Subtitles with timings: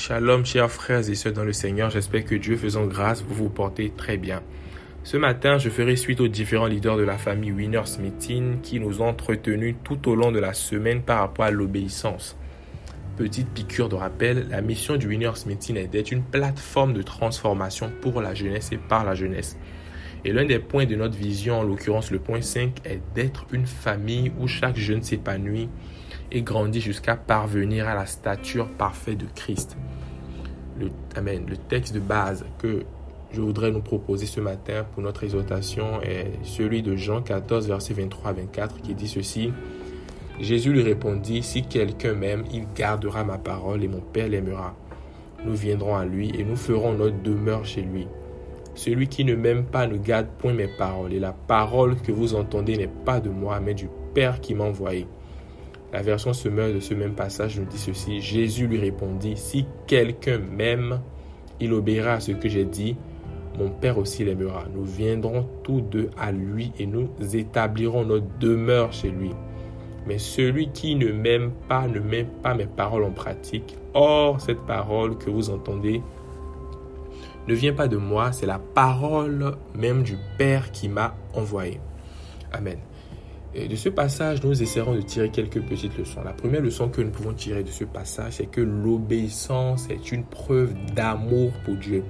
[0.00, 1.90] Shalom, chers frères et sœurs dans le Seigneur.
[1.90, 4.42] J'espère que Dieu faisant grâce, vous vous portez très bien.
[5.04, 9.02] Ce matin, je ferai suite aux différents leaders de la famille Winner Smithin qui nous
[9.02, 12.38] ont entretenus tout au long de la semaine par rapport à l'obéissance.
[13.18, 17.92] Petite piqûre de rappel, la mission du Winner Smithin est d'être une plateforme de transformation
[18.00, 19.58] pour la jeunesse et par la jeunesse.
[20.24, 23.66] Et l'un des points de notre vision, en l'occurrence le point 5, est d'être une
[23.66, 25.68] famille où chaque jeune s'épanouit
[26.32, 29.76] et grandit jusqu'à parvenir à la stature parfaite de Christ.
[30.78, 31.44] Le, amen.
[31.48, 32.84] Le texte de base que
[33.32, 37.94] je voudrais nous proposer ce matin pour notre exhortation est celui de Jean 14, verset
[37.94, 39.52] 23 à 24, qui dit ceci.
[40.40, 44.74] Jésus lui répondit, Si quelqu'un m'aime, il gardera ma parole et mon Père l'aimera.
[45.44, 48.06] Nous viendrons à lui et nous ferons notre demeure chez lui.
[48.74, 52.34] Celui qui ne m'aime pas ne garde point mes paroles, et la parole que vous
[52.34, 55.06] entendez n'est pas de moi, mais du Père qui m'a envoyé.
[55.92, 58.20] La version semeur de ce même passage nous dit ceci.
[58.20, 61.00] Jésus lui répondit, si quelqu'un m'aime,
[61.58, 62.96] il obéira à ce que j'ai dit.
[63.58, 64.64] Mon Père aussi l'aimera.
[64.72, 69.30] Nous viendrons tous deux à lui et nous établirons notre demeure chez lui.
[70.06, 73.76] Mais celui qui ne m'aime pas ne met pas mes paroles en pratique.
[73.92, 76.00] Or, cette parole que vous entendez
[77.48, 81.80] ne vient pas de moi, c'est la parole même du Père qui m'a envoyé.
[82.52, 82.78] Amen.
[83.52, 86.22] De ce passage, nous essaierons de tirer quelques petites leçons.
[86.22, 90.22] La première leçon que nous pouvons tirer de ce passage, c'est que l'obéissance est une
[90.22, 92.04] preuve d'amour pour Dieu.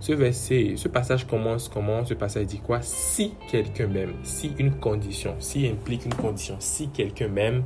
[0.00, 2.04] Ce verset, ce passage commence comment?
[2.04, 2.82] Ce passage dit quoi?
[2.82, 7.62] Si quelqu'un m'aime, si une condition, si implique une condition, si quelqu'un m'aime,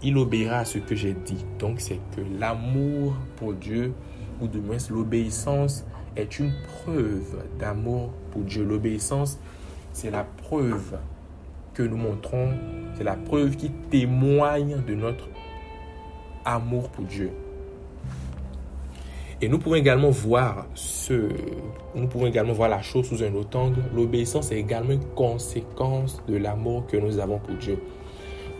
[0.00, 1.44] il obéira à ce que j'ai dit.
[1.58, 3.92] Donc c'est que l'amour pour Dieu,
[4.40, 6.52] ou du moins l'obéissance, est une
[6.84, 8.62] preuve d'amour pour Dieu.
[8.62, 9.38] L'obéissance,
[9.92, 10.96] c'est la preuve
[11.76, 12.48] que nous montrons,
[12.96, 15.28] c'est la preuve qui témoigne de notre
[16.44, 17.30] amour pour Dieu.
[19.42, 21.28] Et nous pouvons également voir ce,
[21.94, 23.82] nous pouvons également voir la chose sous un autre angle.
[23.94, 27.78] L'obéissance est également une conséquence de l'amour que nous avons pour Dieu.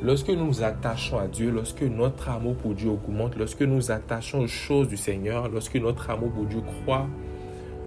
[0.02, 3.90] Lorsque nous nous attachons à Dieu, lorsque notre amour pour Dieu augmente, lorsque nous nous
[3.90, 7.06] attachons aux choses du Seigneur, lorsque notre amour pour Dieu croît,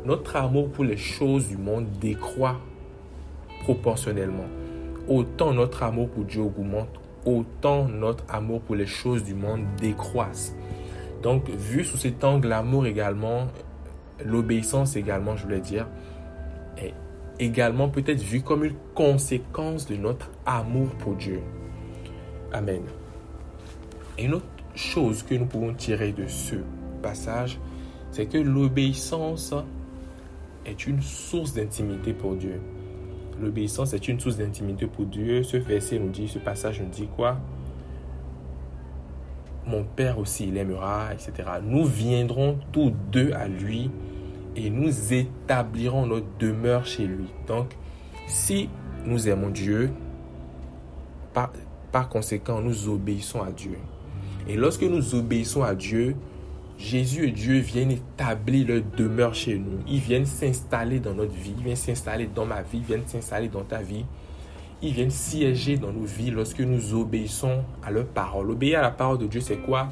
[0.06, 2.60] notre amour pour les choses du monde décroît
[3.62, 4.48] proportionnellement
[5.10, 10.56] autant notre amour pour Dieu augmente, autant notre amour pour les choses du monde décroisse.
[11.22, 13.48] Donc, vu sous cet angle, l'amour également,
[14.24, 15.88] l'obéissance également, je voulais dire,
[16.78, 16.94] est
[17.40, 21.42] également peut-être vu comme une conséquence de notre amour pour Dieu.
[22.54, 22.84] Amen.
[24.18, 26.56] Une autre chose que nous pouvons tirer de ce
[27.02, 27.60] passage,
[28.12, 29.54] c'est que l'obéissance
[30.66, 32.62] est une source d'intimité pour Dieu.
[33.42, 35.44] L'obéissance est une source d'intimité pour Dieu.
[35.44, 37.38] Ce verset nous dit, ce passage nous dit quoi?
[39.66, 41.50] Mon Père aussi l'aimera, etc.
[41.64, 43.92] Nous viendrons tous deux à lui
[44.56, 47.28] et nous établirons notre demeure chez lui.
[47.48, 47.76] Donc,
[48.28, 48.70] si
[49.06, 49.92] nous aimons Dieu,
[51.34, 51.52] par,
[51.92, 53.78] par conséquent, nous obéissons à Dieu.
[54.48, 56.16] Et lorsque nous obéissons à Dieu,
[56.80, 59.80] Jésus et Dieu viennent établir leur demeure chez nous.
[59.86, 61.54] Ils viennent s'installer dans notre vie.
[61.58, 62.78] Ils viennent s'installer dans ma vie.
[62.78, 64.06] Ils viennent s'installer dans ta vie.
[64.82, 68.50] Ils viennent siéger dans nos vies lorsque nous obéissons à leur parole.
[68.50, 69.90] Obéir à la parole de Dieu, c'est quoi?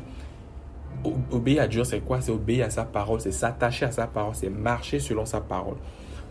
[1.29, 2.21] Obéir à Dieu, c'est quoi?
[2.21, 5.75] C'est obéir à sa parole, c'est s'attacher à sa parole, c'est marcher selon sa parole.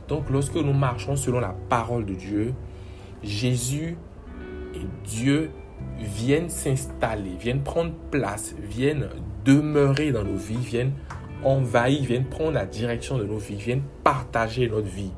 [0.08, 2.54] Donc lorsque nous marchons selon la parole de Dieu,
[3.22, 3.98] Jésus
[4.74, 5.50] et Dieu
[5.98, 9.08] viennent s'installer, viennent prendre place, viennent
[9.44, 10.92] demeurer dans nos vies, viennent
[11.44, 15.12] envahir, viennent prendre la direction de nos vies, viennent partager notre vie.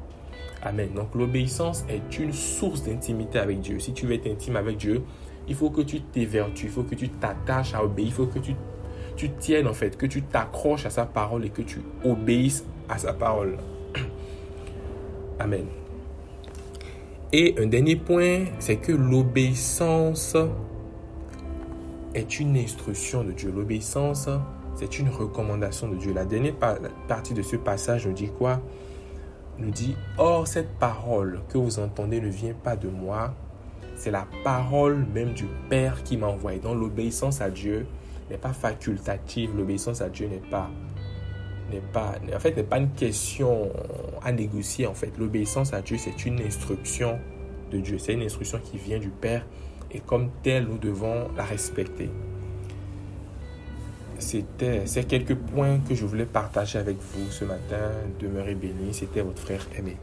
[0.62, 0.90] Amen.
[0.94, 3.78] Donc l'obéissance est une source d'intimité avec Dieu.
[3.78, 5.02] Si tu veux être intime avec Dieu,
[5.48, 8.38] il faut que tu t'évertues, il faut que tu t'attaches à obéir, il faut que
[8.38, 8.54] tu,
[9.16, 12.98] tu tiennes en fait, que tu t'accroches à sa parole et que tu obéisses à
[12.98, 13.56] sa parole.
[15.38, 15.66] Amen.
[17.30, 20.34] Et un dernier point, c'est que l'obéissance
[22.14, 23.52] est une instruction de Dieu.
[23.54, 24.30] L'obéissance,
[24.76, 26.14] c'est une recommandation de Dieu.
[26.14, 26.54] La dernière
[27.06, 28.62] partie de ce passage nous dit quoi?
[29.58, 33.34] Nous dit, Or, cette parole que vous entendez ne vient pas de moi,
[33.94, 36.60] c'est la parole même du Père qui m'a envoyé.
[36.60, 37.86] Donc l'obéissance à Dieu
[38.30, 40.70] n'est pas facultative, l'obéissance à Dieu n'est pas
[41.70, 43.70] n'est pas en fait pas une question
[44.22, 45.12] à négocier en fait.
[45.18, 47.18] L'obéissance à Dieu, c'est une instruction
[47.70, 49.44] de Dieu, c'est une instruction qui vient du Père
[49.90, 52.10] et comme tel, nous devons la respecter.
[54.18, 57.92] C'était ces quelques points que je voulais partager avec vous ce matin.
[58.18, 58.92] Demeurez bénis.
[58.92, 59.96] C'était votre frère aimé.